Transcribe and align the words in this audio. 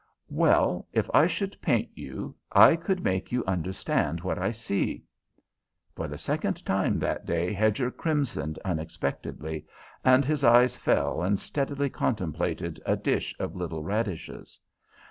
"Well, 0.31 0.87
if 0.93 1.11
I 1.13 1.27
should 1.27 1.61
paint 1.61 1.89
you, 1.93 2.33
I 2.51 2.75
could 2.75 3.03
make 3.03 3.31
you 3.31 3.45
understand 3.45 4.21
what 4.21 4.39
I 4.39 4.49
see." 4.49 5.03
For 5.95 6.07
the 6.07 6.17
second 6.17 6.65
time 6.65 6.97
that 6.97 7.27
day 7.27 7.53
Hedger 7.53 7.91
crimsoned 7.91 8.57
unexpectedly, 8.65 9.67
and 10.03 10.25
his 10.25 10.43
eyes 10.43 10.75
fell 10.75 11.21
and 11.21 11.37
steadily 11.39 11.91
contemplated 11.91 12.81
a 12.83 12.95
dish 12.95 13.35
of 13.37 13.55
little 13.55 13.83
radishes. 13.83 14.59